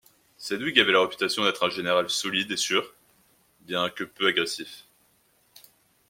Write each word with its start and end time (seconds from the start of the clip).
Sedgwick 0.35 0.79
avait 0.79 0.93
la 0.93 1.01
réputation 1.01 1.43
d'être 1.43 1.63
un 1.63 1.69
général 1.69 2.09
solide 2.09 2.49
et 2.51 2.57
sûr 2.57 2.95
bien 3.67 3.91
que 3.91 4.03
peu 4.03 4.25
agressif. 4.25 4.87